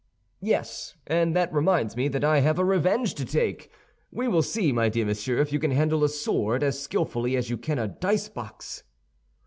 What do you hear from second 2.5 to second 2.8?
a